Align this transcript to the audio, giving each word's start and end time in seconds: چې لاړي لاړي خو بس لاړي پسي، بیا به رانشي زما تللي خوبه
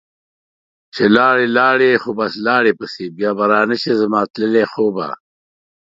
چې 0.93 1.03
لاړي 1.15 1.47
لاړي 1.57 1.91
خو 2.01 2.09
بس 2.19 2.33
لاړي 2.47 2.71
پسي، 2.79 3.05
بیا 3.17 3.31
به 3.37 3.43
رانشي 3.53 3.93
زما 4.01 4.21
تللي 4.33 4.63
خوبه 4.73 5.07